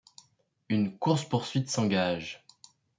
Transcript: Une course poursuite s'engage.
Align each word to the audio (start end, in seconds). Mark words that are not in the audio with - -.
Une 0.69 0.97
course 0.97 1.25
poursuite 1.29 1.69
s'engage. 1.69 2.43